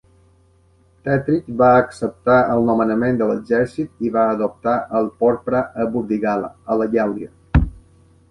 Tètric 1.07 1.49
va 1.61 1.67
acceptar 1.81 2.37
el 2.53 2.63
nomenament 2.69 3.19
de 3.19 3.27
l'exèrcit 3.31 4.07
i 4.09 4.11
va 4.15 4.23
adoptar 4.37 4.75
el 5.01 5.09
porpra 5.21 5.61
a 5.83 5.85
Burdigala, 5.97 6.49
a 6.73 6.79
la 6.83 6.89
Gàl·lia. 6.97 7.69